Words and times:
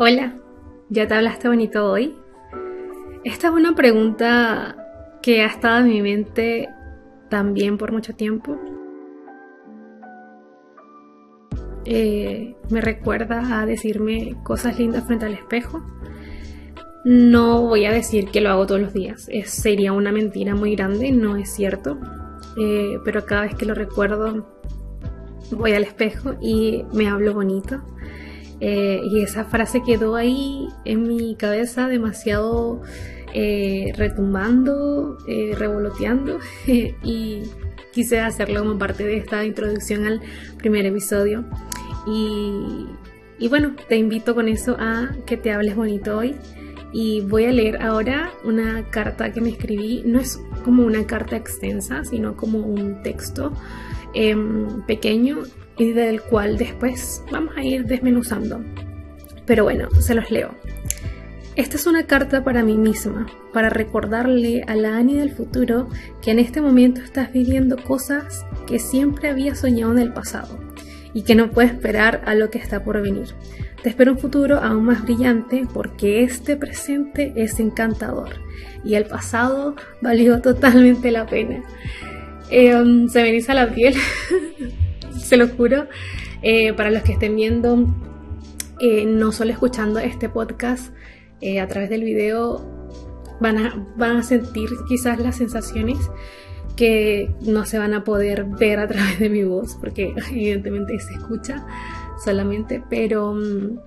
Hola, 0.00 0.32
¿ya 0.90 1.08
te 1.08 1.14
hablaste 1.14 1.48
bonito 1.48 1.90
hoy? 1.90 2.14
Esta 3.24 3.48
es 3.48 3.52
una 3.52 3.74
pregunta 3.74 4.76
que 5.20 5.42
ha 5.42 5.46
estado 5.46 5.78
en 5.78 5.88
mi 5.88 6.02
mente 6.02 6.68
también 7.28 7.78
por 7.78 7.90
mucho 7.90 8.14
tiempo. 8.14 8.56
Eh, 11.84 12.54
me 12.70 12.80
recuerda 12.80 13.60
a 13.60 13.66
decirme 13.66 14.36
cosas 14.44 14.78
lindas 14.78 15.04
frente 15.04 15.26
al 15.26 15.34
espejo. 15.34 15.82
No 17.04 17.62
voy 17.62 17.84
a 17.84 17.90
decir 17.90 18.28
que 18.30 18.40
lo 18.40 18.50
hago 18.50 18.66
todos 18.66 18.80
los 18.80 18.92
días, 18.92 19.28
sería 19.46 19.92
una 19.92 20.12
mentira 20.12 20.54
muy 20.54 20.76
grande, 20.76 21.10
no 21.10 21.34
es 21.34 21.52
cierto. 21.52 21.98
Eh, 22.56 23.00
pero 23.04 23.26
cada 23.26 23.42
vez 23.42 23.56
que 23.56 23.66
lo 23.66 23.74
recuerdo 23.74 24.46
voy 25.50 25.72
al 25.72 25.82
espejo 25.82 26.36
y 26.40 26.84
me 26.92 27.08
hablo 27.08 27.34
bonito 27.34 27.82
eh, 28.60 29.00
y 29.04 29.22
esa 29.22 29.44
frase 29.44 29.82
quedó 29.82 30.16
ahí 30.16 30.68
en 30.84 31.06
mi 31.06 31.36
cabeza 31.36 31.88
demasiado 31.88 32.82
eh, 33.34 33.92
retumbando, 33.94 35.18
eh, 35.28 35.54
revoloteando 35.56 36.38
y 36.66 37.42
quise 37.92 38.20
hacerlo 38.20 38.60
como 38.60 38.78
parte 38.78 39.04
de 39.04 39.18
esta 39.18 39.44
introducción 39.44 40.06
al 40.06 40.20
primer 40.56 40.86
episodio. 40.86 41.44
Y, 42.06 42.86
y 43.38 43.48
bueno, 43.48 43.74
te 43.88 43.96
invito 43.96 44.34
con 44.34 44.48
eso 44.48 44.76
a 44.78 45.10
que 45.26 45.36
te 45.36 45.52
hables 45.52 45.76
bonito 45.76 46.18
hoy. 46.18 46.36
Y 46.90 47.20
voy 47.20 47.44
a 47.44 47.52
leer 47.52 47.82
ahora 47.82 48.32
una 48.44 48.88
carta 48.88 49.30
que 49.30 49.42
me 49.42 49.50
escribí. 49.50 50.02
No 50.06 50.18
es 50.20 50.40
como 50.64 50.84
una 50.84 51.06
carta 51.06 51.36
extensa, 51.36 52.02
sino 52.04 52.34
como 52.34 52.60
un 52.60 53.02
texto 53.02 53.52
em, 54.14 54.86
pequeño 54.86 55.42
y 55.78 55.92
del 55.92 56.20
cual 56.20 56.58
después 56.58 57.22
vamos 57.30 57.56
a 57.56 57.62
ir 57.62 57.86
desmenuzando. 57.86 58.62
Pero 59.46 59.64
bueno, 59.64 59.88
se 60.00 60.14
los 60.14 60.30
leo. 60.30 60.54
Esta 61.56 61.76
es 61.76 61.86
una 61.86 62.04
carta 62.04 62.44
para 62.44 62.62
mí 62.62 62.78
misma, 62.78 63.26
para 63.52 63.68
recordarle 63.68 64.62
a 64.68 64.76
la 64.76 64.96
Ani 64.96 65.14
del 65.14 65.32
futuro 65.32 65.88
que 66.22 66.30
en 66.30 66.38
este 66.38 66.60
momento 66.60 67.00
estás 67.00 67.32
viviendo 67.32 67.76
cosas 67.76 68.44
que 68.66 68.78
siempre 68.78 69.28
había 69.28 69.56
soñado 69.56 69.92
en 69.92 69.98
el 69.98 70.12
pasado 70.12 70.58
y 71.14 71.22
que 71.22 71.34
no 71.34 71.50
puedes 71.50 71.72
esperar 71.72 72.22
a 72.26 72.34
lo 72.34 72.50
que 72.50 72.58
está 72.58 72.84
por 72.84 73.00
venir. 73.02 73.28
Te 73.82 73.88
espero 73.88 74.12
un 74.12 74.18
futuro 74.18 74.58
aún 74.58 74.84
más 74.84 75.02
brillante 75.02 75.66
porque 75.72 76.22
este 76.22 76.56
presente 76.56 77.32
es 77.34 77.58
encantador 77.58 78.36
y 78.84 78.94
el 78.94 79.06
pasado 79.06 79.74
valió 80.00 80.40
totalmente 80.40 81.10
la 81.10 81.26
pena. 81.26 81.62
Em, 82.50 83.08
se 83.08 83.22
me 83.22 83.30
eriza 83.30 83.52
la 83.54 83.68
piel 83.68 83.94
se 85.18 85.36
lo 85.36 85.48
juro. 85.48 85.86
Eh, 86.42 86.72
para 86.72 86.90
los 86.90 87.02
que 87.02 87.12
estén 87.12 87.36
viendo, 87.36 87.86
eh, 88.80 89.04
no 89.06 89.32
solo 89.32 89.50
escuchando 89.50 89.98
este 89.98 90.28
podcast 90.28 90.92
eh, 91.40 91.60
a 91.60 91.66
través 91.66 91.90
del 91.90 92.04
video, 92.04 92.64
van 93.40 93.58
a, 93.58 93.86
van 93.96 94.16
a 94.16 94.22
sentir 94.22 94.68
quizás 94.88 95.18
las 95.18 95.36
sensaciones 95.36 95.98
que 96.76 97.34
no 97.40 97.64
se 97.64 97.78
van 97.78 97.92
a 97.92 98.04
poder 98.04 98.44
ver 98.44 98.78
a 98.78 98.86
través 98.86 99.18
de 99.18 99.28
mi 99.28 99.42
voz, 99.42 99.76
porque 99.80 100.14
evidentemente 100.30 100.98
se 101.00 101.14
escucha 101.14 101.66
solamente, 102.24 102.82
pero 102.88 103.34
mm, 103.34 103.80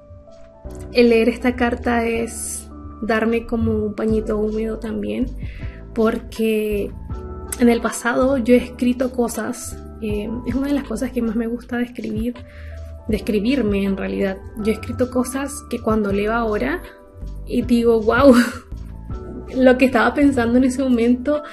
el 0.94 1.10
leer 1.10 1.30
esta 1.30 1.56
carta 1.56 2.06
es 2.06 2.70
darme 3.02 3.46
como 3.46 3.72
un 3.72 3.96
pañito 3.96 4.38
húmedo 4.38 4.78
también, 4.78 5.26
porque 5.94 6.92
en 7.60 7.70
el 7.70 7.82
pasado 7.82 8.38
yo 8.38 8.56
he 8.56 8.58
escrito 8.58 9.12
cosas 9.12 9.81
eh, 10.02 10.30
es 10.46 10.56
una 10.56 10.68
de 10.68 10.74
las 10.74 10.84
cosas 10.86 11.12
que 11.12 11.22
más 11.22 11.36
me 11.36 11.48
gusta 11.48 11.78
describir, 11.78 12.36
describirme 13.08 13.84
en 13.84 13.98
realidad. 13.98 14.38
Yo 14.58 14.72
he 14.72 14.76
escrito 14.76 15.10
cosas 15.10 15.54
que 15.70 15.80
cuando 15.80 16.12
leo 16.12 16.34
ahora 16.34 16.82
y 17.46 17.62
digo, 17.62 18.02
wow, 18.02 18.36
lo 19.56 19.78
que 19.78 19.86
estaba 19.86 20.14
pensando 20.14 20.58
en 20.58 20.66
ese 20.66 20.84
momento 20.84 21.44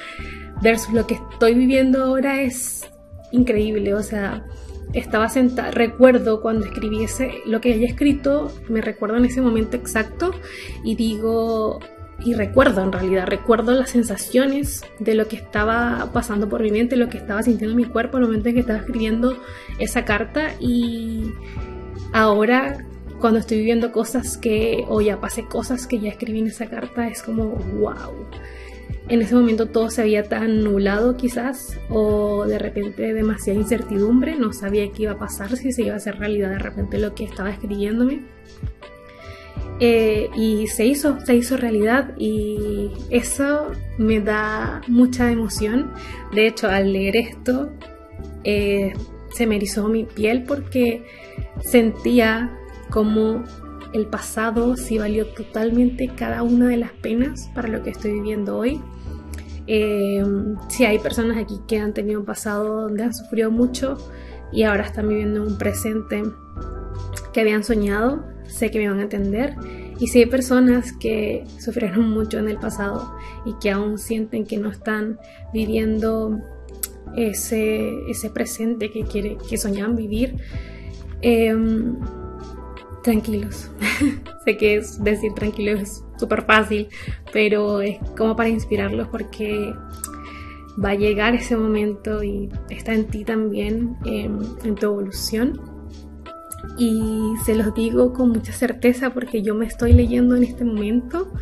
versus 0.62 0.92
lo 0.94 1.06
que 1.06 1.14
estoy 1.14 1.54
viviendo 1.54 2.04
ahora 2.04 2.42
es 2.42 2.88
increíble. 3.32 3.94
O 3.94 4.02
sea, 4.02 4.44
estaba 4.92 5.28
sentada, 5.28 5.70
recuerdo 5.70 6.40
cuando 6.40 6.66
escribí 6.66 7.06
lo 7.46 7.60
que 7.60 7.74
haya 7.74 7.86
escrito, 7.86 8.50
me 8.68 8.80
recuerdo 8.80 9.16
en 9.16 9.26
ese 9.26 9.40
momento 9.42 9.76
exacto 9.76 10.30
y 10.84 10.94
digo, 10.94 11.80
y 12.20 12.34
recuerdo 12.34 12.82
en 12.82 12.92
realidad, 12.92 13.26
recuerdo 13.26 13.72
las 13.72 13.90
sensaciones 13.90 14.84
de 14.98 15.14
lo 15.14 15.28
que 15.28 15.36
estaba 15.36 16.10
pasando 16.12 16.48
por 16.48 16.62
mi 16.62 16.70
mente, 16.70 16.96
lo 16.96 17.08
que 17.08 17.18
estaba 17.18 17.42
sintiendo 17.42 17.76
mi 17.76 17.84
cuerpo 17.84 18.16
en 18.16 18.24
el 18.24 18.28
momento 18.28 18.48
en 18.48 18.54
que 18.56 18.60
estaba 18.60 18.80
escribiendo 18.80 19.36
esa 19.78 20.04
carta 20.04 20.54
y 20.58 21.32
ahora 22.12 22.84
cuando 23.20 23.40
estoy 23.40 23.58
viviendo 23.58 23.92
cosas 23.92 24.36
que, 24.36 24.84
o 24.88 25.00
ya 25.00 25.20
pasé 25.20 25.44
cosas 25.44 25.86
que 25.86 25.98
ya 25.98 26.10
escribí 26.10 26.40
en 26.40 26.48
esa 26.48 26.66
carta, 26.66 27.08
es 27.08 27.22
como 27.22 27.50
wow. 27.80 28.12
En 29.08 29.22
ese 29.22 29.34
momento 29.34 29.66
todo 29.66 29.90
se 29.90 30.02
había 30.02 30.24
tan 30.24 30.62
nublado 30.62 31.16
quizás 31.16 31.78
o 31.88 32.44
de 32.46 32.58
repente 32.58 33.14
demasiada 33.14 33.58
incertidumbre, 33.58 34.36
no 34.36 34.52
sabía 34.52 34.90
qué 34.92 35.04
iba 35.04 35.12
a 35.12 35.18
pasar, 35.18 35.56
si 35.56 35.72
se 35.72 35.82
iba 35.82 35.94
a 35.94 35.96
hacer 35.96 36.18
realidad 36.18 36.50
de 36.50 36.58
repente 36.58 36.98
lo 36.98 37.14
que 37.14 37.24
estaba 37.24 37.50
escribiéndome. 37.50 38.22
Eh, 39.80 40.28
y 40.34 40.66
se 40.66 40.86
hizo, 40.86 41.20
se 41.24 41.36
hizo 41.36 41.56
realidad 41.56 42.14
y 42.18 42.90
eso 43.10 43.70
me 43.96 44.20
da 44.20 44.80
mucha 44.88 45.30
emoción. 45.30 45.92
De 46.32 46.48
hecho, 46.48 46.68
al 46.68 46.92
leer 46.92 47.16
esto, 47.16 47.70
eh, 48.42 48.92
se 49.32 49.46
me 49.46 49.56
erizó 49.56 49.88
mi 49.88 50.04
piel 50.04 50.44
porque 50.44 51.04
sentía 51.60 52.58
como 52.90 53.44
el 53.92 54.06
pasado 54.06 54.76
sí 54.76 54.98
valió 54.98 55.26
totalmente 55.26 56.08
cada 56.08 56.42
una 56.42 56.68
de 56.68 56.76
las 56.76 56.92
penas 56.92 57.48
para 57.54 57.68
lo 57.68 57.82
que 57.82 57.90
estoy 57.90 58.12
viviendo 58.12 58.56
hoy. 58.58 58.80
Eh, 59.66 60.24
si 60.68 60.86
hay 60.86 60.98
personas 60.98 61.36
aquí 61.36 61.60
que 61.68 61.78
han 61.78 61.92
tenido 61.92 62.20
un 62.20 62.26
pasado 62.26 62.82
donde 62.82 63.04
han 63.04 63.14
sufrido 63.14 63.50
mucho 63.50 63.96
y 64.50 64.62
ahora 64.62 64.84
están 64.84 65.08
viviendo 65.08 65.42
un 65.42 65.58
presente 65.58 66.22
que 67.32 67.40
habían 67.40 67.62
soñado, 67.62 68.24
sé 68.48 68.70
que 68.70 68.78
me 68.78 68.88
van 68.88 68.98
a 68.98 69.02
entender. 69.02 69.54
Y 70.00 70.08
si 70.08 70.20
hay 70.20 70.26
personas 70.26 70.92
que 70.92 71.44
sufrieron 71.58 72.10
mucho 72.10 72.38
en 72.38 72.48
el 72.48 72.58
pasado 72.58 73.14
y 73.44 73.54
que 73.60 73.70
aún 73.70 73.98
sienten 73.98 74.46
que 74.46 74.58
no 74.58 74.70
están 74.70 75.18
viviendo 75.52 76.40
ese, 77.16 78.10
ese 78.10 78.30
presente 78.30 78.90
que, 78.90 79.04
quiere, 79.04 79.36
que 79.48 79.56
soñaban 79.56 79.96
vivir, 79.96 80.36
em, 81.22 81.96
tranquilos. 83.02 83.70
sé 84.44 84.56
que 84.56 84.76
es 84.76 85.02
decir 85.02 85.32
tranquilos 85.34 85.80
es 85.80 86.04
súper 86.18 86.44
fácil, 86.44 86.88
pero 87.32 87.80
es 87.80 87.98
como 88.16 88.36
para 88.36 88.48
inspirarlos 88.48 89.08
porque 89.08 89.72
va 90.82 90.90
a 90.90 90.94
llegar 90.94 91.34
ese 91.34 91.56
momento 91.56 92.22
y 92.22 92.48
está 92.70 92.94
en 92.94 93.06
ti 93.06 93.24
también, 93.24 93.96
em, 94.04 94.38
en 94.64 94.74
tu 94.74 94.86
evolución 94.86 95.77
y 96.76 97.34
se 97.44 97.54
los 97.54 97.74
digo 97.74 98.12
con 98.12 98.30
mucha 98.30 98.52
certeza 98.52 99.10
porque 99.10 99.42
yo 99.42 99.54
me 99.54 99.66
estoy 99.66 99.92
leyendo 99.92 100.36
en 100.36 100.44
este 100.44 100.64
momento 100.64 101.32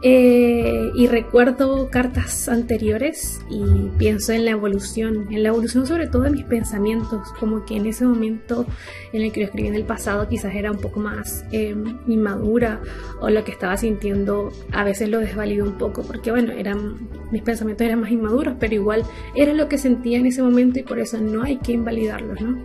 eh, 0.00 0.92
y 0.94 1.08
recuerdo 1.08 1.88
cartas 1.90 2.48
anteriores 2.48 3.40
y 3.50 3.88
pienso 3.98 4.32
en 4.32 4.44
la 4.44 4.52
evolución, 4.52 5.26
en 5.32 5.42
la 5.42 5.48
evolución 5.48 5.88
sobre 5.88 6.06
todo 6.06 6.22
de 6.22 6.30
mis 6.30 6.44
pensamientos, 6.44 7.32
como 7.40 7.64
que 7.64 7.74
en 7.74 7.86
ese 7.86 8.04
momento 8.04 8.64
en 9.12 9.22
el 9.22 9.32
que 9.32 9.40
lo 9.40 9.46
escribí 9.46 9.66
en 9.66 9.74
el 9.74 9.82
pasado 9.82 10.28
quizás 10.28 10.54
era 10.54 10.70
un 10.70 10.78
poco 10.78 11.00
más 11.00 11.44
em, 11.50 11.98
inmadura 12.06 12.80
o 13.20 13.28
lo 13.28 13.42
que 13.42 13.50
estaba 13.50 13.76
sintiendo 13.76 14.52
a 14.70 14.84
veces 14.84 15.08
lo 15.08 15.18
desvalido 15.18 15.64
un 15.66 15.76
poco 15.78 16.02
porque 16.02 16.30
bueno, 16.30 16.52
eran, 16.52 17.08
mis 17.32 17.42
pensamientos 17.42 17.84
eran 17.84 18.00
más 18.00 18.12
inmaduros, 18.12 18.54
pero 18.60 18.74
igual 18.74 19.02
era 19.34 19.52
lo 19.52 19.68
que 19.68 19.78
sentía 19.78 20.18
en 20.18 20.26
ese 20.26 20.44
momento 20.44 20.78
y 20.78 20.84
por 20.84 21.00
eso 21.00 21.18
no 21.18 21.42
hay 21.42 21.56
que 21.56 21.72
invalidarlos, 21.72 22.40
¿no? 22.40 22.56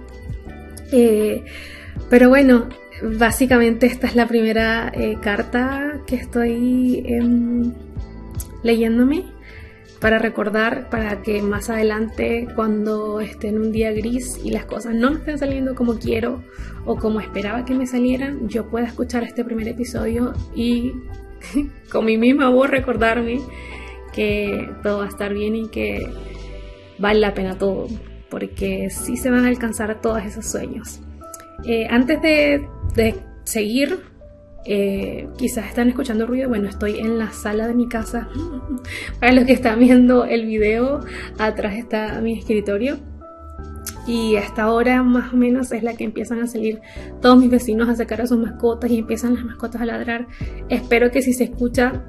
Eh, 0.94 1.44
pero 2.10 2.30
bueno, 2.30 2.70
básicamente 3.02 3.88
esta 3.88 4.06
es 4.06 4.16
la 4.16 4.28
primera 4.28 4.92
eh, 4.94 5.18
carta 5.20 6.02
que 6.06 6.16
estoy 6.16 7.04
em, 7.08 7.74
leyéndome 8.62 9.26
para 10.00 10.20
recordar, 10.20 10.90
para 10.90 11.24
que 11.24 11.42
más 11.42 11.70
adelante, 11.70 12.48
cuando 12.56 13.22
esté 13.22 13.48
en 13.48 13.58
un 13.58 13.72
día 13.72 13.92
gris 13.92 14.40
y 14.44 14.52
las 14.52 14.66
cosas 14.66 14.94
no 14.94 15.12
me 15.12 15.18
estén 15.18 15.40
saliendo 15.40 15.74
como 15.74 15.98
quiero 15.98 16.44
o 16.86 16.98
como 16.98 17.22
esperaba 17.22 17.66
que 17.66 17.74
me 17.74 17.88
salieran, 17.88 18.48
yo 18.48 18.70
pueda 18.70 18.86
escuchar 18.86 19.24
este 19.24 19.44
primer 19.44 19.68
episodio 19.70 20.34
y 20.56 20.92
con 21.92 22.06
mi 22.06 22.18
misma 22.18 22.50
voz 22.50 22.70
recordarme 22.70 23.40
que 24.14 24.70
todo 24.84 25.00
va 25.00 25.06
a 25.06 25.10
estar 25.10 25.34
bien 25.34 25.56
y 25.56 25.70
que 25.70 26.06
vale 27.00 27.20
la 27.20 27.34
pena 27.34 27.58
todo 27.58 27.88
porque 28.34 28.90
sí 28.90 29.16
se 29.16 29.30
van 29.30 29.46
a 29.46 29.48
alcanzar 29.48 30.02
todos 30.02 30.26
esos 30.26 30.48
sueños. 30.48 31.00
Eh, 31.66 31.86
antes 31.88 32.20
de, 32.20 32.68
seguir, 33.44 34.00
eh, 34.66 35.28
quizás 35.38 35.68
están 35.68 35.90
escuchando 35.90 36.26
ruido. 36.26 36.50
Bueno, 36.50 36.68
estoy 36.68 36.98
en 36.98 37.20
la 37.20 37.32
sala 37.32 37.68
de 37.68 37.76
mi 37.76 37.88
casa. 37.88 38.28
Para 39.20 39.34
los 39.34 39.46
que 39.46 39.54
están 39.54 39.78
viendo 39.78 40.26
el 40.26 40.48
video, 40.48 41.02
atrás 41.38 41.76
está 41.76 42.20
mi 42.22 42.40
escritorio. 42.40 42.98
y 44.08 44.36
hasta 44.38 44.64
ahora 44.64 45.04
más 45.04 45.32
o 45.32 45.38
menos 45.38 45.72
es 45.72 45.84
la 45.84 45.94
que 45.94 46.04
empiezan 46.04 46.42
a 46.42 46.48
salir 46.48 46.82
todos 47.22 47.38
mis 47.38 47.52
vecinos 47.52 47.88
a 47.88 47.96
sacar 47.96 48.20
a 48.20 48.26
sus 48.26 48.40
mascotas 48.40 48.90
y 48.90 48.98
empiezan 48.98 49.36
las 49.36 49.46
mascotas 49.46 49.80
a 49.80 49.86
ladrar. 49.86 50.26
Espero 50.70 51.12
que 51.12 51.22
si 51.22 51.34
se 51.34 51.44
escucha 51.44 52.04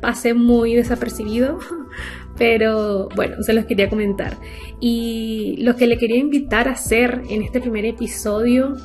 pase 0.00 0.34
muy 0.34 0.74
desapercibido, 0.74 1.60
pero 2.38 3.08
bueno, 3.14 3.42
se 3.42 3.52
los 3.52 3.64
quería 3.66 3.90
comentar. 3.90 4.36
Y 4.80 5.56
lo 5.58 5.76
que 5.76 5.86
le 5.86 5.98
quería 5.98 6.18
invitar 6.18 6.68
a 6.68 6.72
hacer 6.72 7.22
en 7.28 7.42
este 7.42 7.60
primer 7.60 7.84
episodio, 7.84 8.76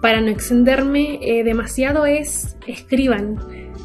para 0.00 0.20
no 0.20 0.28
extenderme 0.28 1.18
eh, 1.22 1.44
demasiado, 1.44 2.06
es 2.06 2.56
escriban, 2.66 3.38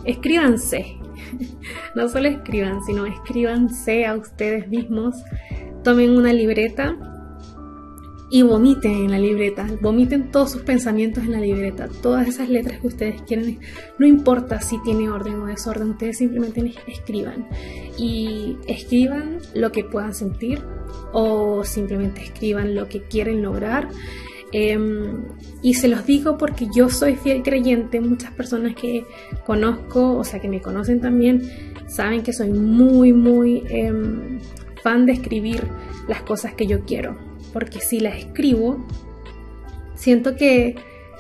escríbanse. 0.06 0.98
no 1.96 2.08
solo 2.08 2.28
escriban, 2.30 2.84
sino 2.84 3.06
escríbanse 3.06 4.06
a 4.06 4.16
ustedes 4.16 4.68
mismos. 4.68 5.16
Tomen 5.84 6.12
una 6.12 6.32
libreta 6.32 6.98
y 8.34 8.42
vomiten 8.42 8.94
en 8.94 9.12
la 9.12 9.20
libreta, 9.20 9.68
vomiten 9.80 10.32
todos 10.32 10.54
sus 10.54 10.64
pensamientos 10.64 11.24
en 11.24 11.34
la 11.34 11.40
libreta, 11.40 11.88
todas 11.88 12.28
esas 12.28 12.50
letras 12.50 12.80
que 12.80 12.88
ustedes 12.88 13.22
quieren, 13.22 13.60
no 14.00 14.08
importa 14.08 14.60
si 14.60 14.82
tiene 14.82 15.08
orden 15.08 15.36
o 15.36 15.46
desorden, 15.46 15.92
ustedes 15.92 16.18
simplemente 16.18 16.74
escriban 16.88 17.48
y 17.96 18.58
escriban 18.66 19.38
lo 19.54 19.72
que 19.72 19.84
puedan 19.84 20.16
sentir 20.16 20.64
o 21.12 21.64
simplemente 21.64 22.24
escriban 22.24 22.74
lo 22.74 22.90
que 22.90 23.04
quieren 23.04 23.44
lograr. 23.44 23.90
Em, 24.52 25.26
y 25.62 25.76
se 25.76 25.88
los 25.88 26.04
digo 26.08 26.36
porque 26.36 26.68
yo 26.76 26.90
soy 26.90 27.18
fiel 27.18 27.44
creyente, 27.44 28.02
muchas 28.02 28.32
personas 28.32 28.74
que 28.74 29.06
conozco, 29.46 30.18
o 30.18 30.24
sea 30.24 30.40
que 30.40 30.50
me 30.50 30.60
conocen 30.60 31.02
también, 31.02 31.52
saben 31.88 32.24
que 32.24 32.34
soy 32.34 32.50
muy, 32.50 33.14
muy 33.14 33.62
em, 33.70 34.40
fan 34.82 35.06
de 35.06 35.12
escribir 35.12 35.68
las 36.08 36.24
cosas 36.24 36.56
que 36.56 36.66
yo 36.66 36.84
quiero 36.84 37.32
porque 37.54 37.80
si 37.80 38.00
las 38.00 38.18
escribo, 38.18 38.86
siento 39.96 40.36
que 40.36 40.76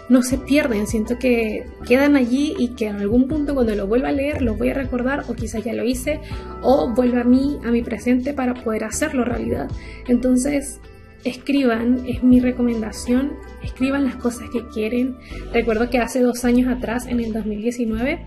no 0.10 0.22
se 0.22 0.38
pierden, 0.38 0.88
siento 0.88 1.18
que 1.18 1.66
quedan 1.88 2.16
allí 2.16 2.56
y 2.58 2.70
que 2.70 2.88
en 2.88 2.98
algún 2.98 3.28
punto 3.28 3.54
cuando 3.56 3.74
lo 3.74 3.88
vuelva 3.88 4.10
a 4.10 4.12
leer 4.12 4.42
lo 4.42 4.56
voy 4.56 4.70
a 4.70 4.74
recordar 4.74 5.24
o 5.30 5.34
quizás 5.34 5.64
ya 5.64 5.74
lo 5.74 5.86
hice 5.86 6.20
o 6.62 6.90
vuelva 6.94 7.22
a 7.22 7.24
mí, 7.24 7.58
a 7.64 7.72
mi 7.72 7.84
presente 7.84 8.34
para 8.34 8.54
poder 8.54 8.84
hacerlo 8.84 9.24
realidad. 9.24 9.70
Entonces, 10.08 10.82
escriban, 11.24 12.04
es 12.08 12.24
mi 12.24 12.40
recomendación, 12.40 13.34
escriban 13.64 14.04
las 14.04 14.16
cosas 14.16 14.50
que 14.52 14.68
quieren. 14.74 15.16
Recuerdo 15.54 15.90
que 15.90 16.00
hace 16.00 16.20
dos 16.20 16.44
años 16.44 16.72
atrás, 16.72 17.08
en 17.08 17.20
el 17.20 17.32
2019, 17.32 18.20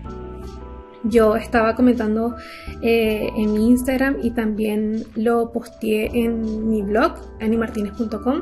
yo 1.03 1.35
estaba 1.35 1.75
comentando 1.75 2.35
eh, 2.81 3.29
en 3.35 3.53
mi 3.53 3.69
Instagram 3.69 4.17
y 4.21 4.31
también 4.31 5.05
lo 5.15 5.51
posteé 5.51 6.09
en 6.13 6.69
mi 6.69 6.81
blog, 6.81 7.13
animartinez.com, 7.39 8.41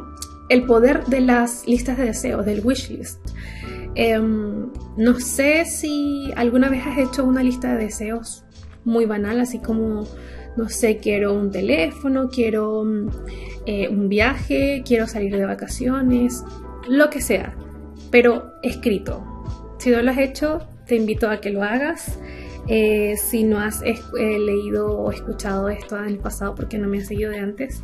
el 0.50 0.64
poder 0.64 1.06
de 1.06 1.22
las 1.22 1.68
listas 1.68 1.98
de 1.98 2.06
deseos, 2.06 2.46
del 2.46 2.66
wishlist. 2.66 3.20
Em, 3.96 4.72
no 4.98 5.20
sé 5.20 5.66
si 5.66 6.32
alguna 6.36 6.70
vez 6.70 6.86
has 6.86 6.98
hecho 6.98 7.24
una 7.24 7.44
lista 7.44 7.74
de 7.76 7.86
deseos 7.86 8.44
muy 8.84 9.06
banal, 9.06 9.40
así 9.40 9.60
como, 9.60 10.06
no 10.58 10.70
sé, 10.70 10.98
quiero 10.98 11.34
un 11.34 11.52
teléfono, 11.52 12.30
quiero 12.30 12.84
eh, 13.66 13.88
un 13.90 14.10
viaje, 14.10 14.84
quiero 14.86 15.08
salir 15.08 15.36
de 15.36 15.46
vacaciones, 15.46 16.44
lo 16.88 17.10
que 17.10 17.22
sea, 17.22 17.56
pero 18.12 18.54
escrito. 18.62 19.24
Si 19.80 19.90
no 19.90 20.02
lo 20.02 20.12
has 20.12 20.18
hecho, 20.18 20.62
te 20.86 20.96
invito 20.96 21.30
a 21.30 21.42
que 21.42 21.50
lo 21.50 21.64
hagas. 21.64 22.20
Eh, 22.68 23.16
si 23.18 23.44
no 23.44 23.60
has 23.60 23.84
eh, 23.84 23.96
leído 24.18 24.88
o 24.88 25.12
escuchado 25.12 25.70
esto 25.70 25.98
en 25.98 26.06
el 26.06 26.18
pasado 26.18 26.56
porque 26.56 26.78
no 26.78 26.88
me 26.88 26.98
has 26.98 27.08
seguido 27.08 27.32
de 27.32 27.40
antes, 27.40 27.84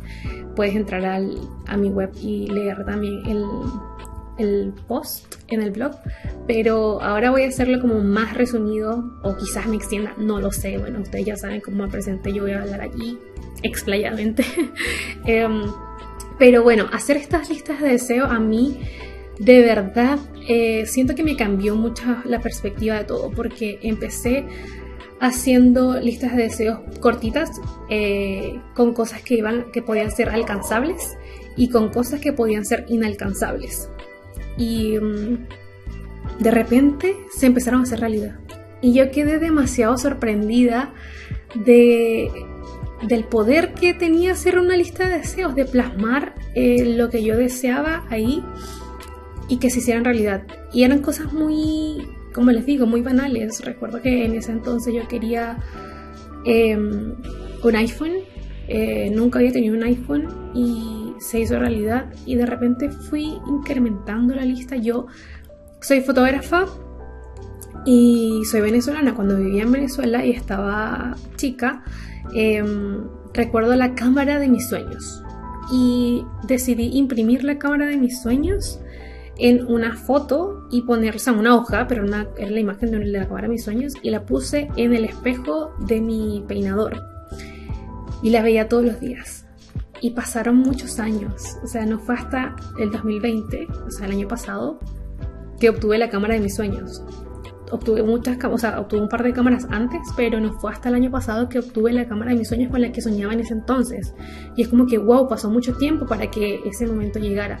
puedes 0.56 0.74
entrar 0.74 1.04
a 1.04 1.76
mi 1.76 1.88
web 1.88 2.10
y 2.20 2.48
leer 2.48 2.84
también 2.84 3.22
el, 3.26 3.44
el 4.38 4.74
post 4.88 5.36
en 5.48 5.62
el 5.62 5.70
blog, 5.70 5.92
pero 6.46 7.00
ahora 7.00 7.30
voy 7.30 7.44
a 7.44 7.48
hacerlo 7.48 7.80
como 7.80 8.00
más 8.00 8.34
resumido 8.34 9.18
o 9.22 9.36
quizás 9.36 9.66
me 9.66 9.76
extienda, 9.76 10.14
no 10.18 10.40
lo 10.40 10.50
sé, 10.50 10.78
bueno, 10.78 11.00
ustedes 11.00 11.26
ya 11.26 11.36
saben 11.36 11.60
cómo 11.60 11.84
me 11.84 11.88
presenté, 11.88 12.32
yo 12.32 12.42
voy 12.42 12.52
a 12.52 12.62
hablar 12.62 12.80
aquí 12.80 13.18
explayadamente. 13.62 14.44
Em, 15.26 15.62
pero 16.38 16.64
bueno, 16.64 16.86
hacer 16.92 17.16
estas 17.16 17.48
listas 17.48 17.80
de 17.80 17.90
deseo 17.90 18.24
a 18.24 18.40
mí 18.40 18.80
de 19.38 19.60
verdad 19.60 20.18
eh, 20.48 20.86
siento 20.86 21.14
que 21.14 21.22
me 21.22 21.36
cambió 21.36 21.76
mucho 21.76 22.04
la 22.24 22.40
perspectiva 22.40 22.96
de 22.96 23.04
todo 23.04 23.30
porque 23.30 23.78
empecé 23.82 24.44
haciendo 25.20 26.00
listas 26.00 26.34
de 26.34 26.44
deseos 26.44 26.80
cortitas 27.00 27.50
eh, 27.88 28.60
con 28.74 28.92
cosas 28.92 29.22
que 29.22 29.34
iban 29.34 29.70
que 29.72 29.80
podían 29.80 30.10
ser 30.10 30.30
alcanzables 30.30 31.16
y 31.56 31.68
con 31.68 31.90
cosas 31.90 32.20
que 32.20 32.32
podían 32.32 32.64
ser 32.64 32.86
inalcanzables. 32.88 33.88
Y 34.56 34.98
mm, 34.98 35.46
de 36.40 36.50
repente 36.50 37.16
se 37.30 37.46
empezaron 37.46 37.80
a 37.80 37.82
hacer 37.84 38.00
realidad. 38.00 38.40
Y 38.80 38.94
yo 38.94 39.10
quedé 39.12 39.38
demasiado 39.38 39.96
sorprendida 39.96 40.92
de 41.54 42.30
del 43.06 43.24
poder 43.24 43.74
que 43.74 43.94
tenía 43.94 44.32
hacer 44.32 44.58
una 44.58 44.76
lista 44.76 45.08
de 45.08 45.18
deseos 45.18 45.54
de 45.54 45.64
plasmar 45.64 46.34
eh, 46.54 46.84
lo 46.84 47.10
que 47.10 47.22
yo 47.24 47.36
deseaba 47.36 48.06
ahí 48.10 48.44
y 49.52 49.58
que 49.58 49.68
se 49.68 49.80
hicieran 49.80 50.02
realidad. 50.02 50.44
Y 50.72 50.82
eran 50.82 51.02
cosas 51.02 51.30
muy, 51.34 52.08
como 52.32 52.50
les 52.52 52.64
digo, 52.64 52.86
muy 52.86 53.02
banales. 53.02 53.62
Recuerdo 53.62 54.00
que 54.00 54.24
en 54.24 54.34
ese 54.34 54.50
entonces 54.50 54.94
yo 54.94 55.06
quería 55.08 55.58
em, 56.46 57.16
un 57.62 57.76
iPhone, 57.76 58.12
eh, 58.66 59.10
nunca 59.14 59.40
había 59.40 59.52
tenido 59.52 59.76
un 59.76 59.82
iPhone 59.82 60.26
y 60.54 61.12
se 61.18 61.40
hizo 61.40 61.58
realidad 61.58 62.06
y 62.24 62.36
de 62.36 62.46
repente 62.46 62.88
fui 62.88 63.34
incrementando 63.46 64.34
la 64.34 64.46
lista. 64.46 64.76
Yo 64.76 65.06
soy 65.82 66.00
fotógrafa 66.00 66.64
y 67.84 68.40
soy 68.50 68.62
venezolana. 68.62 69.14
Cuando 69.14 69.36
vivía 69.36 69.64
en 69.64 69.72
Venezuela 69.72 70.24
y 70.24 70.30
estaba 70.30 71.14
chica, 71.36 71.84
em, 72.34 73.04
recuerdo 73.34 73.76
la 73.76 73.94
cámara 73.94 74.38
de 74.38 74.48
mis 74.48 74.66
sueños 74.66 75.22
y 75.70 76.24
decidí 76.46 76.96
imprimir 76.96 77.44
la 77.44 77.58
cámara 77.58 77.84
de 77.84 77.98
mis 77.98 78.22
sueños 78.22 78.80
en 79.38 79.66
una 79.66 79.96
foto 79.96 80.66
y 80.70 80.82
ponerse 80.82 81.30
en 81.30 81.38
una 81.38 81.56
hoja, 81.56 81.86
pero 81.86 82.04
una, 82.04 82.28
era 82.36 82.50
la 82.50 82.60
imagen 82.60 82.90
de 82.90 83.04
la 83.06 83.26
cámara 83.26 83.46
de 83.46 83.54
mis 83.54 83.64
sueños, 83.64 83.94
y 84.02 84.10
la 84.10 84.24
puse 84.24 84.68
en 84.76 84.94
el 84.94 85.04
espejo 85.04 85.72
de 85.86 86.00
mi 86.00 86.44
peinador. 86.46 87.02
Y 88.22 88.30
la 88.30 88.42
veía 88.42 88.68
todos 88.68 88.84
los 88.84 89.00
días. 89.00 89.46
Y 90.00 90.10
pasaron 90.10 90.56
muchos 90.56 90.98
años, 90.98 91.56
o 91.62 91.66
sea, 91.66 91.86
no 91.86 91.98
fue 91.98 92.16
hasta 92.16 92.56
el 92.78 92.90
2020, 92.90 93.68
o 93.86 93.90
sea, 93.90 94.06
el 94.06 94.12
año 94.12 94.28
pasado, 94.28 94.80
que 95.60 95.70
obtuve 95.70 95.96
la 95.96 96.10
cámara 96.10 96.34
de 96.34 96.40
mis 96.40 96.56
sueños 96.56 97.02
obtuve 97.72 98.02
muchas, 98.02 98.36
o 98.44 98.58
sea, 98.58 98.78
obtuve 98.78 99.00
un 99.00 99.08
par 99.08 99.22
de 99.22 99.32
cámaras 99.32 99.66
antes, 99.70 100.00
pero 100.16 100.38
no 100.40 100.52
fue 100.60 100.72
hasta 100.72 100.90
el 100.90 100.94
año 100.94 101.10
pasado 101.10 101.48
que 101.48 101.58
obtuve 101.58 101.92
la 101.92 102.06
cámara 102.06 102.30
de 102.30 102.38
mis 102.38 102.48
sueños 102.48 102.70
con 102.70 102.82
la 102.82 102.92
que 102.92 103.00
soñaba 103.00 103.32
en 103.32 103.40
ese 103.40 103.54
entonces. 103.54 104.14
Y 104.56 104.62
es 104.62 104.68
como 104.68 104.86
que, 104.86 104.98
wow, 104.98 105.28
pasó 105.28 105.50
mucho 105.50 105.74
tiempo 105.74 106.06
para 106.06 106.30
que 106.30 106.60
ese 106.66 106.86
momento 106.86 107.18
llegara. 107.18 107.58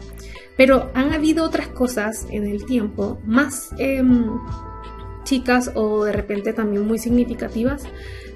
Pero 0.56 0.90
han 0.94 1.12
habido 1.12 1.44
otras 1.44 1.68
cosas 1.68 2.26
en 2.30 2.44
el 2.44 2.64
tiempo, 2.66 3.18
más 3.24 3.70
em, 3.78 4.26
chicas 5.24 5.72
o 5.74 6.04
de 6.04 6.12
repente 6.12 6.52
también 6.52 6.86
muy 6.86 6.98
significativas, 6.98 7.84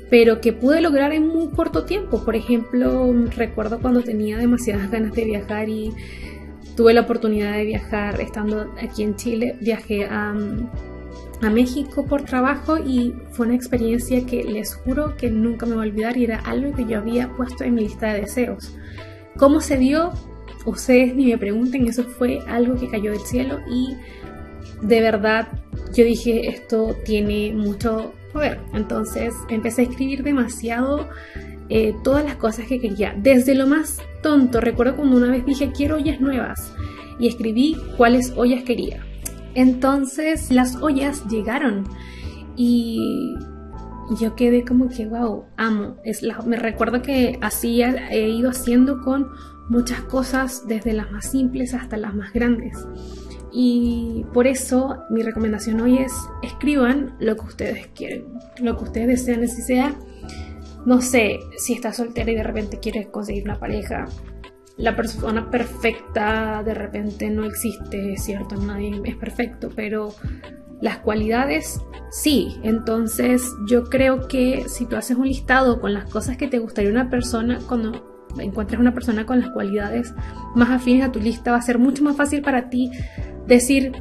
pero 0.08 0.40
que 0.40 0.52
pude 0.52 0.80
lograr 0.80 1.12
en 1.12 1.28
muy 1.28 1.48
corto 1.48 1.84
tiempo. 1.84 2.24
Por 2.24 2.36
ejemplo, 2.36 3.12
recuerdo 3.36 3.80
cuando 3.80 4.02
tenía 4.02 4.38
demasiadas 4.38 4.90
ganas 4.90 5.12
de 5.12 5.24
viajar 5.24 5.68
y 5.68 5.92
tuve 6.74 6.94
la 6.94 7.02
oportunidad 7.02 7.52
de 7.52 7.64
viajar 7.64 8.20
estando 8.20 8.72
aquí 8.80 9.02
en 9.02 9.16
Chile, 9.16 9.56
viajé 9.60 10.04
a 10.04 10.34
a 11.42 11.50
México 11.50 12.06
por 12.06 12.22
trabajo 12.22 12.78
y 12.78 13.14
fue 13.30 13.46
una 13.46 13.56
experiencia 13.56 14.24
que 14.24 14.44
les 14.44 14.74
juro 14.74 15.16
que 15.16 15.30
nunca 15.30 15.66
me 15.66 15.74
voy 15.74 15.86
a 15.86 15.90
olvidar 15.90 16.16
y 16.16 16.24
era 16.24 16.38
algo 16.40 16.74
que 16.74 16.86
yo 16.86 16.98
había 16.98 17.28
puesto 17.34 17.64
en 17.64 17.74
mi 17.74 17.82
lista 17.82 18.12
de 18.12 18.22
deseos. 18.22 18.74
¿Cómo 19.36 19.60
se 19.60 19.76
dio? 19.76 20.12
Ustedes 20.64 21.14
ni 21.14 21.26
me 21.26 21.38
pregunten, 21.38 21.86
eso 21.86 22.04
fue 22.04 22.40
algo 22.48 22.74
que 22.76 22.88
cayó 22.88 23.12
del 23.12 23.20
cielo 23.20 23.60
y 23.70 23.96
de 24.82 25.00
verdad 25.00 25.48
yo 25.94 26.04
dije 26.04 26.48
esto 26.48 26.96
tiene 27.04 27.52
mucho 27.52 28.12
poder. 28.32 28.60
Entonces 28.72 29.34
empecé 29.48 29.82
a 29.82 29.84
escribir 29.84 30.22
demasiado 30.22 31.08
eh, 31.68 31.94
todas 32.02 32.24
las 32.24 32.36
cosas 32.36 32.66
que 32.66 32.80
quería, 32.80 33.14
desde 33.16 33.54
lo 33.54 33.66
más 33.66 34.00
tonto. 34.22 34.60
Recuerdo 34.60 34.96
cuando 34.96 35.16
una 35.16 35.30
vez 35.30 35.44
dije 35.44 35.70
quiero 35.74 35.96
ollas 35.96 36.20
nuevas 36.20 36.72
y 37.18 37.28
escribí 37.28 37.76
cuáles 37.96 38.32
ollas 38.36 38.64
quería 38.64 39.05
entonces 39.56 40.52
las 40.52 40.76
ollas 40.76 41.26
llegaron 41.28 41.84
y 42.56 43.34
yo 44.20 44.36
quedé 44.36 44.64
como 44.64 44.88
que, 44.88 45.06
wow, 45.06 45.44
amo. 45.56 45.96
Es 46.04 46.22
me 46.46 46.56
recuerdo 46.56 47.02
que 47.02 47.38
así 47.42 47.82
he 47.82 48.28
ido 48.28 48.50
haciendo 48.50 49.02
con 49.02 49.28
muchas 49.68 50.00
cosas, 50.02 50.66
desde 50.68 50.92
las 50.92 51.10
más 51.10 51.30
simples 51.30 51.74
hasta 51.74 51.96
las 51.96 52.14
más 52.14 52.32
grandes. 52.32 52.78
Y 53.52 54.24
por 54.32 54.46
eso 54.46 54.98
mi 55.10 55.22
recomendación 55.22 55.80
hoy 55.80 55.98
es 55.98 56.12
escriban 56.42 57.16
lo 57.18 57.36
que 57.36 57.46
ustedes 57.46 57.86
quieren, 57.88 58.26
lo 58.60 58.76
que 58.76 58.84
ustedes 58.84 59.08
desean, 59.08 59.48
si 59.48 59.62
sea, 59.62 59.96
no 60.84 61.00
sé, 61.00 61.38
si 61.56 61.72
estás 61.72 61.96
soltera 61.96 62.30
y 62.30 62.34
de 62.34 62.42
repente 62.42 62.78
quieres 62.78 63.08
conseguir 63.08 63.44
una 63.44 63.58
pareja, 63.58 64.04
la 64.76 64.94
persona 64.94 65.50
perfecta 65.50 66.62
de 66.64 66.74
repente 66.74 67.30
no 67.30 67.44
existe, 67.44 68.12
es 68.12 68.24
cierto, 68.24 68.56
nadie 68.56 69.00
es 69.04 69.16
perfecto, 69.16 69.70
pero 69.74 70.14
las 70.80 70.98
cualidades 70.98 71.80
sí. 72.10 72.56
Entonces 72.62 73.50
yo 73.66 73.84
creo 73.84 74.28
que 74.28 74.64
si 74.68 74.86
tú 74.86 74.96
haces 74.96 75.16
un 75.16 75.26
listado 75.26 75.80
con 75.80 75.94
las 75.94 76.10
cosas 76.10 76.36
que 76.36 76.48
te 76.48 76.58
gustaría 76.58 76.90
una 76.90 77.08
persona, 77.08 77.58
cuando 77.66 78.16
encuentres 78.38 78.78
una 78.78 78.92
persona 78.92 79.24
con 79.24 79.40
las 79.40 79.50
cualidades 79.50 80.14
más 80.54 80.70
afines 80.70 81.08
a 81.08 81.12
tu 81.12 81.20
lista, 81.20 81.52
va 81.52 81.58
a 81.58 81.62
ser 81.62 81.78
mucho 81.78 82.04
más 82.04 82.16
fácil 82.16 82.42
para 82.42 82.68
ti 82.68 82.90
decir, 83.46 83.92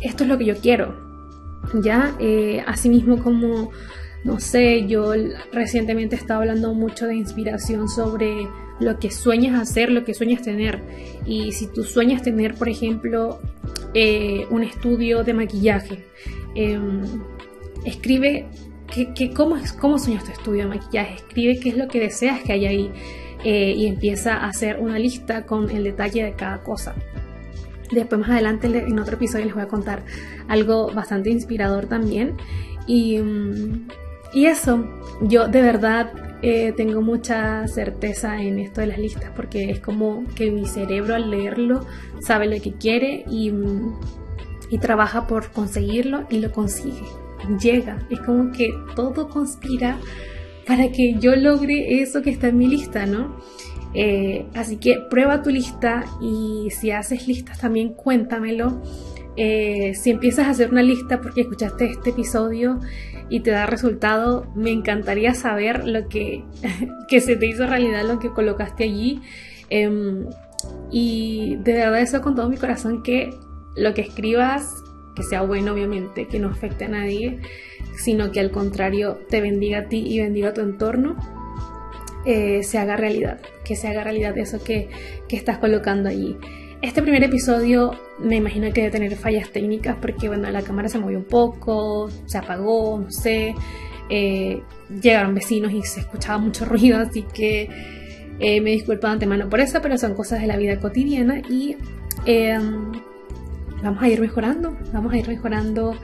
esto 0.00 0.22
es 0.24 0.28
lo 0.28 0.38
que 0.38 0.44
yo 0.44 0.56
quiero. 0.56 1.00
Ya, 1.82 2.14
eh, 2.18 2.62
asimismo 2.66 3.22
como 3.22 3.70
no 4.24 4.38
sé, 4.38 4.86
yo 4.86 5.12
recientemente 5.52 6.16
he 6.16 6.18
estado 6.18 6.40
hablando 6.40 6.74
mucho 6.74 7.06
de 7.06 7.16
inspiración 7.16 7.88
sobre 7.88 8.46
lo 8.78 8.98
que 8.98 9.10
sueñas 9.10 9.60
hacer, 9.60 9.90
lo 9.90 10.04
que 10.04 10.14
sueñas 10.14 10.42
tener. 10.42 10.80
Y 11.26 11.52
si 11.52 11.66
tú 11.66 11.82
sueñas 11.84 12.22
tener, 12.22 12.54
por 12.54 12.68
ejemplo, 12.68 13.40
eh, 13.94 14.46
un 14.50 14.62
estudio 14.62 15.24
de 15.24 15.34
maquillaje, 15.34 16.04
em, 16.54 17.02
escribe 17.84 18.46
que, 19.14 19.32
cómo, 19.32 19.56
cómo 19.80 19.98
sueñas 19.98 20.24
tu 20.24 20.32
estudio 20.32 20.64
de 20.64 20.68
maquillaje, 20.68 21.14
escribe 21.14 21.58
qué 21.58 21.70
es 21.70 21.76
lo 21.76 21.88
que 21.88 21.98
deseas 21.98 22.42
que 22.42 22.52
haya 22.52 22.68
ahí 22.68 22.90
eh, 23.44 23.74
y 23.76 23.86
empieza 23.86 24.34
a 24.34 24.48
hacer 24.48 24.78
una 24.78 24.98
lista 24.98 25.46
con 25.46 25.70
el 25.70 25.84
detalle 25.84 26.24
de 26.24 26.32
cada 26.34 26.62
cosa. 26.62 26.94
Después 27.90 28.20
más 28.20 28.30
adelante 28.30 28.68
en 28.68 28.98
otro 28.98 29.16
episodio 29.16 29.46
les 29.46 29.54
voy 29.54 29.64
a 29.64 29.68
contar 29.68 30.04
algo 30.48 30.92
bastante 30.92 31.30
inspirador 31.30 31.86
también. 31.86 32.36
Y, 32.86 33.18
mm, 33.18 33.88
y 34.32 34.46
eso, 34.46 34.84
yo 35.20 35.48
de 35.48 35.62
verdad 35.62 36.12
eh, 36.44 36.72
tengo 36.76 37.02
mucha 37.02 37.68
certeza 37.68 38.42
en 38.42 38.58
esto 38.58 38.80
de 38.80 38.88
las 38.88 38.98
listas 38.98 39.30
porque 39.36 39.70
es 39.70 39.78
como 39.78 40.24
que 40.34 40.50
mi 40.50 40.66
cerebro 40.66 41.14
al 41.14 41.30
leerlo 41.30 41.86
sabe 42.20 42.46
lo 42.46 42.60
que 42.60 42.72
quiere 42.72 43.24
y, 43.30 43.52
trabaja 44.80 45.26
por 45.26 45.52
conseguirlo 45.52 46.26
y 46.30 46.40
lo 46.40 46.50
consigue. 46.50 47.04
Llega, 47.60 47.98
es 48.10 48.18
como 48.20 48.52
que 48.52 48.70
todo 48.96 49.28
conspira 49.28 49.98
para 50.66 50.90
que 50.90 51.16
yo 51.20 51.36
logre 51.36 52.00
eso 52.00 52.22
que 52.22 52.30
está 52.30 52.48
en 52.48 52.56
mi 52.56 52.66
lista, 52.66 53.04
¿no? 53.04 53.36
Eh, 53.92 54.46
así 54.54 54.78
que 54.78 54.98
prueba 55.10 55.42
tu 55.42 55.50
lista 55.50 56.04
y 56.22 56.70
si 56.70 56.90
haces 56.90 57.28
listas 57.28 57.60
también 57.60 57.92
cuéntamelo. 57.92 58.82
Eh, 59.36 59.92
si 59.94 60.10
empiezas 60.10 60.46
a 60.46 60.50
hacer 60.50 60.70
una 60.70 60.82
lista 60.82 61.20
porque 61.20 61.42
escuchaste 61.42 61.86
este 61.86 62.10
episodio 62.10 62.80
y 63.32 63.40
te 63.40 63.50
da 63.50 63.64
resultado, 63.64 64.46
me 64.54 64.70
encantaría 64.70 65.32
saber 65.32 65.88
lo 65.88 66.06
que, 66.06 66.44
que 67.08 67.22
se 67.22 67.34
te 67.34 67.46
hizo 67.46 67.66
realidad, 67.66 68.04
lo 68.06 68.18
que 68.18 68.28
colocaste 68.28 68.84
allí. 68.84 69.22
Em, 69.70 70.26
y 70.90 71.56
de 71.60 71.72
verdad 71.72 72.00
eso 72.00 72.20
con 72.20 72.34
todo 72.34 72.50
mi 72.50 72.58
corazón 72.58 73.02
que 73.02 73.30
lo 73.74 73.94
que 73.94 74.02
escribas, 74.02 74.70
que 75.16 75.22
sea 75.22 75.40
bueno 75.40 75.72
obviamente, 75.72 76.28
que 76.28 76.38
no 76.38 76.48
afecte 76.50 76.84
a 76.84 76.88
nadie, 76.88 77.40
sino 77.96 78.32
que 78.32 78.40
al 78.40 78.50
contrario 78.50 79.18
te 79.30 79.40
bendiga 79.40 79.78
a 79.78 79.88
ti 79.88 80.04
y 80.06 80.20
bendiga 80.20 80.50
a 80.50 80.52
tu 80.52 80.60
entorno, 80.60 81.16
eh, 82.26 82.62
se 82.62 82.76
haga 82.76 82.98
realidad, 82.98 83.40
que 83.64 83.76
se 83.76 83.88
haga 83.88 84.04
realidad 84.04 84.36
eso 84.36 84.62
que, 84.62 84.90
que 85.26 85.36
estás 85.36 85.56
colocando 85.56 86.10
allí. 86.10 86.36
Este 86.82 87.00
primer 87.00 87.22
episodio 87.22 87.92
me 88.18 88.34
imagino 88.34 88.66
que 88.72 88.80
debe 88.80 88.90
tener 88.90 89.14
fallas 89.16 89.50
técnicas 89.50 89.96
porque 90.00 90.26
bueno, 90.26 90.50
la 90.50 90.62
cámara 90.62 90.88
se 90.88 90.98
movió 90.98 91.16
un 91.16 91.24
poco, 91.24 92.10
se 92.26 92.38
apagó, 92.38 92.98
no 92.98 93.10
sé. 93.12 93.54
Eh, 94.10 94.60
llegaron 95.00 95.32
vecinos 95.32 95.72
y 95.72 95.80
se 95.82 96.00
escuchaba 96.00 96.38
mucho 96.38 96.64
ruido, 96.66 96.98
así 96.98 97.22
que 97.22 97.70
eh, 98.40 98.60
me 98.60 98.70
disculpo 98.70 99.06
antemano 99.06 99.48
por 99.48 99.60
eso, 99.60 99.80
pero 99.80 99.96
son 99.96 100.14
cosas 100.14 100.40
de 100.40 100.48
la 100.48 100.56
vida 100.56 100.80
cotidiana 100.80 101.40
y 101.48 101.76
em, 102.26 102.90
vamos 103.80 104.02
a 104.02 104.08
ir 104.08 104.20
mejorando, 104.20 104.76
vamos 104.92 105.12
a 105.12 105.18
ir 105.18 105.28
mejorando 105.28 105.94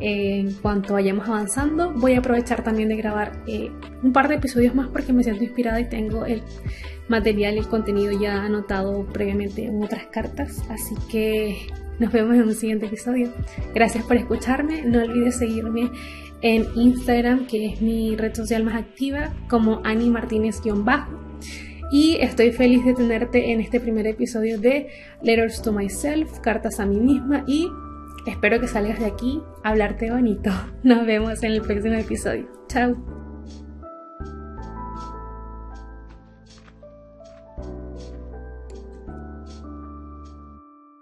en 0.00 0.52
cuanto 0.54 0.94
vayamos 0.94 1.28
avanzando. 1.28 1.92
Voy 1.92 2.14
a 2.14 2.18
aprovechar 2.18 2.64
también 2.64 2.88
de 2.88 2.96
grabar 2.96 3.32
eh, 3.46 3.70
un 4.02 4.12
par 4.12 4.28
de 4.28 4.36
episodios 4.36 4.74
más 4.74 4.88
porque 4.88 5.12
me 5.12 5.22
siento 5.22 5.44
inspirada 5.44 5.80
y 5.80 5.88
tengo 5.88 6.24
el 6.24 6.42
material 7.08 7.54
y 7.54 7.58
el 7.58 7.68
contenido 7.68 8.18
ya 8.18 8.42
anotado 8.42 9.06
previamente 9.06 9.64
en 9.64 9.82
otras 9.82 10.06
cartas. 10.06 10.62
Así 10.68 10.94
que 11.10 11.68
nos 11.98 12.12
vemos 12.12 12.34
en 12.34 12.42
un 12.42 12.54
siguiente 12.54 12.86
episodio. 12.86 13.32
Gracias 13.74 14.04
por 14.04 14.16
escucharme. 14.16 14.82
No 14.82 15.02
olvides 15.02 15.38
seguirme 15.38 15.90
en 16.42 16.66
Instagram, 16.74 17.46
que 17.46 17.66
es 17.66 17.80
mi 17.80 18.16
red 18.16 18.34
social 18.34 18.64
más 18.64 18.74
activa, 18.74 19.32
como 19.48 19.80
Ani 19.84 20.10
Martínez-bajo. 20.10 21.20
Y 21.92 22.16
estoy 22.20 22.52
feliz 22.52 22.84
de 22.84 22.94
tenerte 22.94 23.52
en 23.52 23.60
este 23.60 23.78
primer 23.78 24.06
episodio 24.06 24.58
de 24.58 24.88
Letters 25.22 25.60
to 25.62 25.72
Myself, 25.72 26.38
Cartas 26.40 26.80
a 26.80 26.86
mí 26.86 26.98
misma 26.98 27.44
y 27.46 27.68
Espero 28.26 28.60
que 28.60 28.68
salgas 28.68 29.00
de 29.00 29.06
aquí 29.06 29.42
a 29.62 29.70
hablarte 29.70 30.10
bonito. 30.10 30.50
Nos 30.82 31.06
vemos 31.06 31.42
en 31.42 31.52
el 31.52 31.62
próximo 31.62 31.94
episodio. 31.94 32.48
Chao. 32.68 33.21